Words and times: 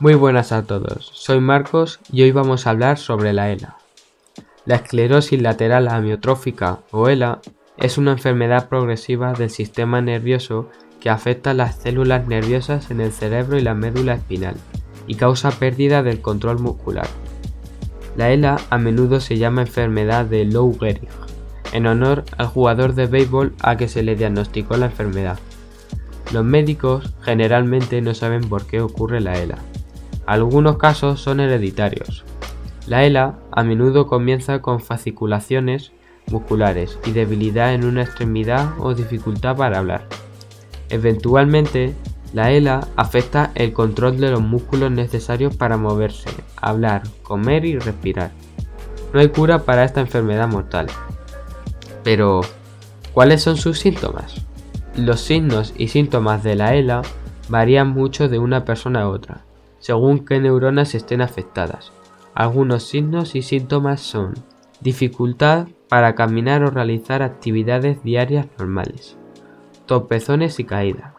Muy 0.00 0.14
buenas 0.14 0.50
a 0.50 0.64
todos, 0.64 1.08
soy 1.14 1.38
Marcos 1.38 2.00
y 2.10 2.22
hoy 2.22 2.32
vamos 2.32 2.66
a 2.66 2.70
hablar 2.70 2.98
sobre 2.98 3.32
la 3.32 3.52
ELA. 3.52 3.76
La 4.64 4.74
esclerosis 4.74 5.40
lateral 5.40 5.86
amiotrófica 5.86 6.80
o 6.90 7.08
ELA 7.08 7.40
es 7.76 7.96
una 7.96 8.10
enfermedad 8.10 8.68
progresiva 8.68 9.34
del 9.34 9.50
sistema 9.50 10.00
nervioso 10.00 10.68
que 10.98 11.10
afecta 11.10 11.54
las 11.54 11.76
células 11.76 12.26
nerviosas 12.26 12.90
en 12.90 13.00
el 13.00 13.12
cerebro 13.12 13.56
y 13.56 13.62
la 13.62 13.74
médula 13.74 14.14
espinal 14.14 14.56
y 15.06 15.14
causa 15.14 15.52
pérdida 15.52 16.02
del 16.02 16.20
control 16.20 16.58
muscular. 16.58 17.06
La 18.16 18.32
ELA 18.32 18.56
a 18.70 18.78
menudo 18.78 19.20
se 19.20 19.38
llama 19.38 19.62
enfermedad 19.62 20.24
de 20.24 20.44
Lou 20.44 20.76
Gehrig, 20.76 21.08
en 21.72 21.86
honor 21.86 22.24
al 22.36 22.48
jugador 22.48 22.96
de 22.96 23.06
béisbol 23.06 23.54
a 23.60 23.76
que 23.76 23.86
se 23.86 24.02
le 24.02 24.16
diagnosticó 24.16 24.76
la 24.76 24.86
enfermedad. 24.86 25.38
Los 26.32 26.44
médicos 26.44 27.14
generalmente 27.22 28.00
no 28.02 28.12
saben 28.12 28.40
por 28.48 28.66
qué 28.66 28.80
ocurre 28.80 29.20
la 29.20 29.40
ELA. 29.40 29.58
Algunos 30.26 30.78
casos 30.78 31.20
son 31.20 31.40
hereditarios. 31.40 32.24
La 32.86 33.04
ELA 33.04 33.38
a 33.50 33.62
menudo 33.62 34.06
comienza 34.06 34.60
con 34.60 34.80
fasciculaciones 34.80 35.92
musculares 36.30 36.98
y 37.04 37.12
debilidad 37.12 37.74
en 37.74 37.84
una 37.84 38.02
extremidad 38.02 38.72
o 38.78 38.94
dificultad 38.94 39.56
para 39.56 39.78
hablar. 39.78 40.06
Eventualmente, 40.88 41.94
la 42.32 42.50
ELA 42.50 42.88
afecta 42.96 43.52
el 43.54 43.72
control 43.72 44.18
de 44.18 44.30
los 44.30 44.40
músculos 44.40 44.90
necesarios 44.90 45.56
para 45.56 45.76
moverse, 45.76 46.30
hablar, 46.56 47.02
comer 47.22 47.64
y 47.64 47.78
respirar. 47.78 48.32
No 49.12 49.20
hay 49.20 49.28
cura 49.28 49.60
para 49.60 49.84
esta 49.84 50.00
enfermedad 50.00 50.48
mortal. 50.48 50.86
Pero, 52.02 52.40
¿cuáles 53.12 53.42
son 53.42 53.56
sus 53.56 53.78
síntomas? 53.78 54.44
Los 54.96 55.20
signos 55.20 55.74
y 55.76 55.88
síntomas 55.88 56.42
de 56.42 56.56
la 56.56 56.74
ELA 56.74 57.02
varían 57.48 57.88
mucho 57.88 58.28
de 58.28 58.38
una 58.38 58.64
persona 58.64 59.02
a 59.02 59.08
otra, 59.08 59.44
según 59.84 60.20
qué 60.20 60.40
neuronas 60.40 60.94
estén 60.94 61.20
afectadas. 61.20 61.92
Algunos 62.34 62.84
signos 62.84 63.34
y 63.34 63.42
síntomas 63.42 64.00
son 64.00 64.32
dificultad 64.80 65.68
para 65.90 66.14
caminar 66.14 66.64
o 66.64 66.70
realizar 66.70 67.22
actividades 67.22 68.02
diarias 68.02 68.46
normales, 68.58 69.18
topezones 69.84 70.58
y 70.58 70.64
caídas, 70.64 71.12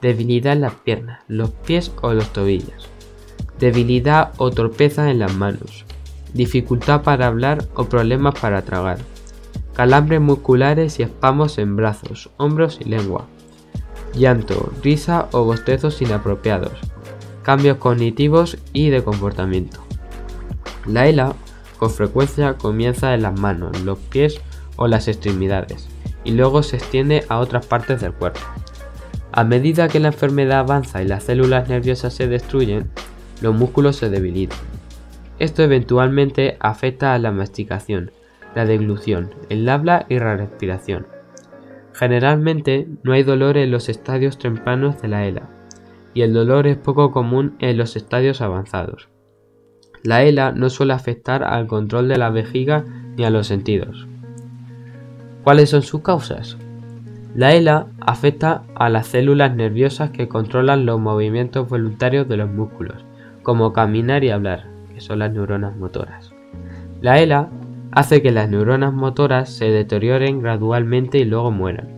debilidad 0.00 0.54
en 0.54 0.62
las 0.62 0.72
piernas, 0.72 1.20
los 1.28 1.50
pies 1.50 1.92
o 2.00 2.14
los 2.14 2.32
tobillos, 2.32 2.88
debilidad 3.58 4.32
o 4.38 4.50
torpeza 4.52 5.10
en 5.10 5.18
las 5.18 5.34
manos, 5.34 5.84
dificultad 6.32 7.02
para 7.02 7.26
hablar 7.26 7.66
o 7.74 7.84
problemas 7.90 8.40
para 8.40 8.62
tragar, 8.62 9.00
calambres 9.74 10.22
musculares 10.22 10.98
y 10.98 11.02
espamos 11.02 11.58
en 11.58 11.76
brazos, 11.76 12.30
hombros 12.38 12.78
y 12.80 12.84
lengua, 12.84 13.26
llanto, 14.14 14.72
risa 14.82 15.28
o 15.32 15.44
bostezos 15.44 16.00
inapropiados, 16.00 16.72
cambios 17.42 17.78
cognitivos 17.78 18.58
y 18.72 18.90
de 18.90 19.02
comportamiento. 19.02 19.80
La 20.86 21.06
ELA 21.06 21.34
con 21.78 21.90
frecuencia 21.90 22.54
comienza 22.54 23.14
en 23.14 23.22
las 23.22 23.38
manos, 23.38 23.80
los 23.82 23.98
pies 23.98 24.40
o 24.76 24.88
las 24.88 25.08
extremidades 25.08 25.88
y 26.24 26.32
luego 26.32 26.62
se 26.62 26.76
extiende 26.76 27.24
a 27.28 27.38
otras 27.38 27.66
partes 27.66 28.00
del 28.00 28.12
cuerpo. 28.12 28.40
A 29.32 29.44
medida 29.44 29.88
que 29.88 30.00
la 30.00 30.08
enfermedad 30.08 30.60
avanza 30.60 31.02
y 31.02 31.06
las 31.06 31.24
células 31.24 31.68
nerviosas 31.68 32.14
se 32.14 32.26
destruyen, 32.26 32.90
los 33.40 33.54
músculos 33.54 33.96
se 33.96 34.10
debilitan. 34.10 34.58
Esto 35.38 35.62
eventualmente 35.62 36.56
afecta 36.60 37.14
a 37.14 37.18
la 37.18 37.30
masticación, 37.30 38.10
la 38.54 38.64
deglución, 38.64 39.34
el 39.48 39.68
habla 39.68 40.06
y 40.08 40.18
la 40.18 40.36
respiración. 40.36 41.06
Generalmente 41.92 42.88
no 43.02 43.12
hay 43.12 43.22
dolor 43.22 43.56
en 43.56 43.70
los 43.70 43.88
estadios 43.88 44.38
tempranos 44.38 45.00
de 45.00 45.08
la 45.08 45.26
ELA, 45.26 45.48
y 46.18 46.22
el 46.22 46.34
dolor 46.34 46.66
es 46.66 46.76
poco 46.76 47.12
común 47.12 47.54
en 47.60 47.78
los 47.78 47.94
estadios 47.94 48.40
avanzados. 48.40 49.08
La 50.02 50.24
ELA 50.24 50.50
no 50.50 50.68
suele 50.68 50.92
afectar 50.92 51.44
al 51.44 51.68
control 51.68 52.08
de 52.08 52.18
la 52.18 52.28
vejiga 52.30 52.84
ni 53.16 53.22
a 53.22 53.30
los 53.30 53.46
sentidos. 53.46 54.08
¿Cuáles 55.44 55.70
son 55.70 55.82
sus 55.82 56.02
causas? 56.02 56.58
La 57.36 57.54
ELA 57.54 57.86
afecta 58.00 58.64
a 58.74 58.88
las 58.88 59.06
células 59.06 59.54
nerviosas 59.54 60.10
que 60.10 60.26
controlan 60.26 60.86
los 60.86 60.98
movimientos 60.98 61.68
voluntarios 61.68 62.28
de 62.28 62.36
los 62.36 62.50
músculos, 62.50 63.04
como 63.44 63.72
caminar 63.72 64.24
y 64.24 64.30
hablar, 64.30 64.66
que 64.92 65.00
son 65.00 65.20
las 65.20 65.32
neuronas 65.32 65.76
motoras. 65.76 66.32
La 67.00 67.20
ELA 67.20 67.48
hace 67.92 68.22
que 68.22 68.32
las 68.32 68.50
neuronas 68.50 68.92
motoras 68.92 69.50
se 69.50 69.66
deterioren 69.66 70.42
gradualmente 70.42 71.18
y 71.18 71.24
luego 71.24 71.52
mueran. 71.52 71.97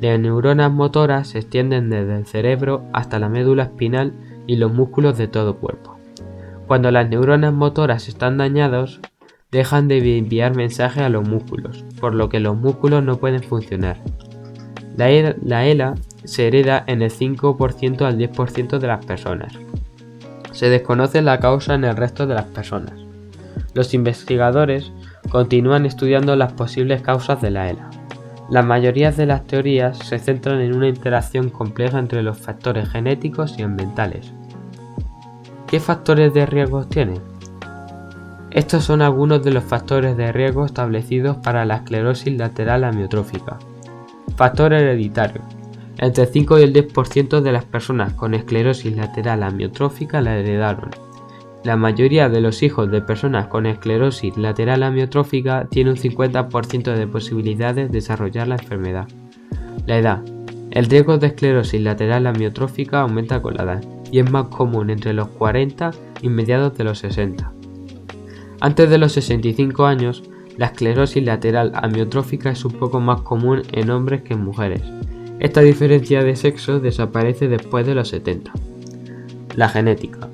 Las 0.00 0.20
neuronas 0.20 0.70
motoras 0.70 1.28
se 1.28 1.38
extienden 1.38 1.90
desde 1.90 2.16
el 2.16 2.26
cerebro 2.26 2.84
hasta 2.92 3.18
la 3.18 3.28
médula 3.28 3.64
espinal 3.64 4.12
y 4.46 4.56
los 4.56 4.72
músculos 4.72 5.18
de 5.18 5.26
todo 5.26 5.56
cuerpo. 5.56 5.98
Cuando 6.68 6.90
las 6.90 7.08
neuronas 7.08 7.52
motoras 7.52 8.08
están 8.08 8.38
dañadas, 8.38 9.00
dejan 9.50 9.88
de 9.88 10.18
enviar 10.18 10.54
mensaje 10.54 11.02
a 11.02 11.08
los 11.08 11.26
músculos, 11.26 11.84
por 12.00 12.14
lo 12.14 12.28
que 12.28 12.38
los 12.38 12.56
músculos 12.56 13.02
no 13.02 13.16
pueden 13.16 13.42
funcionar. 13.42 13.98
La 14.96 15.10
ELA, 15.10 15.94
se 16.24 16.46
hereda 16.46 16.84
en 16.86 17.02
el 17.02 17.10
5% 17.10 18.02
al 18.02 18.18
10% 18.18 18.78
de 18.78 18.86
las 18.86 19.04
personas. 19.04 19.52
Se 20.52 20.68
desconoce 20.68 21.22
la 21.22 21.38
causa 21.40 21.74
en 21.74 21.84
el 21.84 21.96
resto 21.96 22.26
de 22.26 22.34
las 22.34 22.46
personas. 22.46 22.94
Los 23.74 23.94
investigadores 23.94 24.92
continúan 25.30 25.86
estudiando 25.86 26.36
las 26.36 26.52
posibles 26.52 27.00
causas 27.00 27.40
de 27.40 27.50
la 27.50 27.70
ELA. 27.70 27.90
La 28.50 28.62
mayoría 28.62 29.12
de 29.12 29.26
las 29.26 29.46
teorías 29.46 29.98
se 29.98 30.18
centran 30.18 30.62
en 30.62 30.74
una 30.74 30.88
interacción 30.88 31.50
compleja 31.50 31.98
entre 31.98 32.22
los 32.22 32.38
factores 32.38 32.88
genéticos 32.88 33.58
y 33.58 33.62
ambientales. 33.62 34.32
¿Qué 35.66 35.80
factores 35.80 36.32
de 36.32 36.46
riesgo 36.46 36.86
tienen? 36.86 37.20
Estos 38.50 38.84
son 38.84 39.02
algunos 39.02 39.44
de 39.44 39.52
los 39.52 39.64
factores 39.64 40.16
de 40.16 40.32
riesgo 40.32 40.64
establecidos 40.64 41.36
para 41.36 41.66
la 41.66 41.76
esclerosis 41.76 42.38
lateral 42.38 42.84
amiotrófica. 42.84 43.58
Factor 44.36 44.72
hereditario. 44.72 45.42
Entre 45.98 46.24
el 46.24 46.30
5 46.30 46.58
y 46.58 46.62
el 46.62 46.72
10% 46.72 47.40
de 47.42 47.52
las 47.52 47.66
personas 47.66 48.14
con 48.14 48.32
esclerosis 48.32 48.96
lateral 48.96 49.42
amiotrófica 49.42 50.22
la 50.22 50.38
heredaron. 50.38 51.07
La 51.64 51.76
mayoría 51.76 52.28
de 52.28 52.40
los 52.40 52.62
hijos 52.62 52.90
de 52.90 53.02
personas 53.02 53.48
con 53.48 53.66
esclerosis 53.66 54.36
lateral 54.36 54.84
amiotrófica 54.84 55.66
tiene 55.68 55.90
un 55.90 55.96
50% 55.96 56.94
de 56.94 57.06
posibilidades 57.08 57.88
de 57.88 57.92
desarrollar 57.92 58.46
la 58.46 58.54
enfermedad. 58.56 59.08
La 59.86 59.98
edad. 59.98 60.22
El 60.70 60.86
riesgo 60.86 61.18
de 61.18 61.28
esclerosis 61.28 61.80
lateral 61.80 62.26
amiotrófica 62.26 63.00
aumenta 63.00 63.42
con 63.42 63.54
la 63.54 63.64
edad 63.64 63.84
y 64.12 64.20
es 64.20 64.30
más 64.30 64.48
común 64.48 64.90
entre 64.90 65.12
los 65.14 65.28
40 65.28 65.90
y 66.22 66.28
mediados 66.28 66.76
de 66.78 66.84
los 66.84 67.00
60. 67.00 67.52
Antes 68.60 68.88
de 68.88 68.98
los 68.98 69.12
65 69.12 69.84
años, 69.84 70.22
la 70.56 70.66
esclerosis 70.66 71.24
lateral 71.24 71.72
amiotrófica 71.74 72.50
es 72.50 72.64
un 72.64 72.72
poco 72.72 73.00
más 73.00 73.22
común 73.22 73.62
en 73.72 73.90
hombres 73.90 74.22
que 74.22 74.34
en 74.34 74.44
mujeres. 74.44 74.82
Esta 75.40 75.60
diferencia 75.60 76.22
de 76.22 76.36
sexo 76.36 76.80
desaparece 76.80 77.48
después 77.48 77.86
de 77.86 77.94
los 77.94 78.08
70. 78.08 78.52
La 79.54 79.68
genética. 79.68 80.28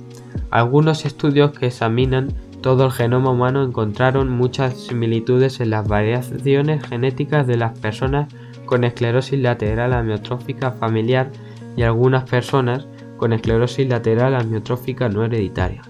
Algunos 0.54 1.04
estudios 1.04 1.50
que 1.50 1.66
examinan 1.66 2.28
todo 2.60 2.84
el 2.84 2.92
genoma 2.92 3.30
humano 3.32 3.64
encontraron 3.64 4.30
muchas 4.30 4.78
similitudes 4.78 5.58
en 5.58 5.70
las 5.70 5.88
variaciones 5.88 6.86
genéticas 6.86 7.48
de 7.48 7.56
las 7.56 7.76
personas 7.76 8.32
con 8.64 8.84
esclerosis 8.84 9.40
lateral 9.40 9.92
amiotrófica 9.92 10.70
familiar 10.70 11.32
y 11.76 11.82
algunas 11.82 12.30
personas 12.30 12.86
con 13.16 13.32
esclerosis 13.32 13.88
lateral 13.88 14.36
amiotrófica 14.36 15.08
no 15.08 15.24
hereditaria. 15.24 15.82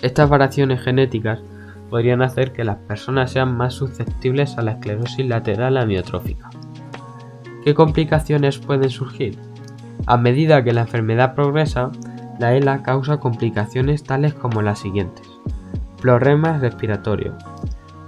Estas 0.00 0.30
variaciones 0.30 0.80
genéticas 0.80 1.40
podrían 1.90 2.22
hacer 2.22 2.52
que 2.52 2.64
las 2.64 2.78
personas 2.78 3.32
sean 3.32 3.54
más 3.54 3.74
susceptibles 3.74 4.56
a 4.56 4.62
la 4.62 4.72
esclerosis 4.72 5.26
lateral 5.26 5.76
amiotrófica. 5.76 6.48
¿Qué 7.62 7.74
complicaciones 7.74 8.56
pueden 8.56 8.88
surgir? 8.88 9.38
A 10.06 10.16
medida 10.16 10.64
que 10.64 10.72
la 10.72 10.80
enfermedad 10.80 11.34
progresa, 11.34 11.92
la 12.38 12.54
ELA 12.54 12.82
causa 12.82 13.18
complicaciones 13.18 14.04
tales 14.04 14.34
como 14.34 14.62
las 14.62 14.78
siguientes. 14.78 15.26
Problemas 16.00 16.60
respiratorios, 16.60 17.34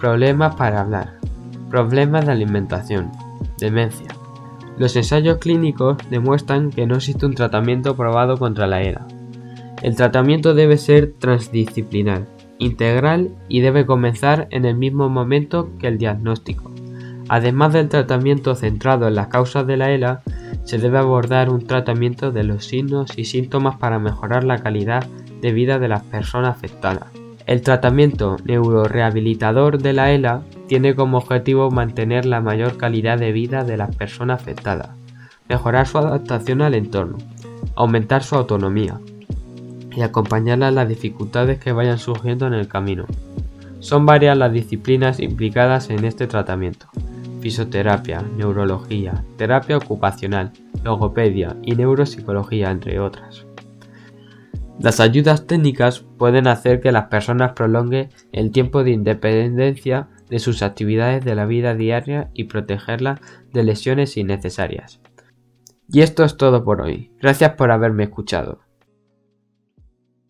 problemas 0.00 0.54
para 0.56 0.80
hablar, 0.80 1.14
problemas 1.70 2.26
de 2.26 2.32
alimentación, 2.32 3.10
demencia. 3.58 4.08
Los 4.76 4.96
ensayos 4.96 5.38
clínicos 5.38 5.96
demuestran 6.10 6.70
que 6.70 6.86
no 6.86 6.96
existe 6.96 7.26
un 7.26 7.34
tratamiento 7.34 7.96
probado 7.96 8.36
contra 8.38 8.66
la 8.66 8.82
ELA. 8.82 9.06
El 9.82 9.94
tratamiento 9.94 10.54
debe 10.54 10.76
ser 10.76 11.14
transdisciplinar, 11.18 12.26
integral 12.58 13.30
y 13.48 13.60
debe 13.60 13.86
comenzar 13.86 14.48
en 14.50 14.64
el 14.64 14.74
mismo 14.74 15.08
momento 15.08 15.70
que 15.78 15.88
el 15.88 15.98
diagnóstico. 15.98 16.72
Además 17.28 17.72
del 17.72 17.88
tratamiento 17.88 18.54
centrado 18.54 19.08
en 19.08 19.14
las 19.14 19.28
causas 19.28 19.66
de 19.66 19.76
la 19.76 19.90
ELA, 19.90 20.22
se 20.64 20.78
debe 20.78 20.98
abordar 20.98 21.50
un 21.50 21.66
tratamiento 21.66 22.32
de 22.32 22.44
los 22.44 22.64
signos 22.66 23.16
y 23.16 23.26
síntomas 23.26 23.76
para 23.76 23.98
mejorar 23.98 24.44
la 24.44 24.58
calidad 24.58 25.06
de 25.40 25.52
vida 25.52 25.78
de 25.78 25.88
las 25.88 26.02
personas 26.02 26.56
afectadas. 26.56 27.08
El 27.46 27.60
tratamiento 27.60 28.38
neurorehabilitador 28.44 29.78
de 29.78 29.92
la 29.92 30.12
ELA 30.12 30.42
tiene 30.66 30.94
como 30.94 31.18
objetivo 31.18 31.70
mantener 31.70 32.24
la 32.24 32.40
mayor 32.40 32.78
calidad 32.78 33.18
de 33.18 33.32
vida 33.32 33.64
de 33.64 33.76
las 33.76 33.94
personas 33.94 34.40
afectadas, 34.40 34.90
mejorar 35.48 35.86
su 35.86 35.98
adaptación 35.98 36.62
al 36.62 36.74
entorno, 36.74 37.18
aumentar 37.76 38.22
su 38.22 38.34
autonomía, 38.34 38.98
y 39.96 40.02
acompañarla 40.02 40.68
en 40.68 40.74
las 40.74 40.88
dificultades 40.88 41.58
que 41.58 41.72
vayan 41.72 41.98
surgiendo 41.98 42.46
en 42.46 42.54
el 42.54 42.68
camino. 42.68 43.04
Son 43.80 44.06
varias 44.06 44.36
las 44.36 44.52
disciplinas 44.52 45.20
implicadas 45.20 45.90
en 45.90 46.04
este 46.04 46.26
tratamiento. 46.26 46.86
Fisioterapia, 47.44 48.22
neurología, 48.22 49.22
terapia 49.36 49.76
ocupacional, 49.76 50.54
logopedia 50.82 51.58
y 51.60 51.74
neuropsicología, 51.74 52.70
entre 52.70 52.98
otras. 52.98 53.44
Las 54.80 54.98
ayudas 54.98 55.46
técnicas 55.46 56.00
pueden 56.16 56.46
hacer 56.46 56.80
que 56.80 56.90
las 56.90 57.08
personas 57.08 57.52
prolonguen 57.52 58.08
el 58.32 58.50
tiempo 58.50 58.82
de 58.82 58.92
independencia 58.92 60.08
de 60.30 60.38
sus 60.38 60.62
actividades 60.62 61.22
de 61.22 61.34
la 61.34 61.44
vida 61.44 61.74
diaria 61.74 62.30
y 62.32 62.44
protegerlas 62.44 63.20
de 63.52 63.62
lesiones 63.62 64.16
innecesarias. 64.16 65.02
Y 65.86 66.00
esto 66.00 66.24
es 66.24 66.38
todo 66.38 66.64
por 66.64 66.80
hoy. 66.80 67.12
Gracias 67.20 67.56
por 67.56 67.70
haberme 67.70 68.04
escuchado. 68.04 68.63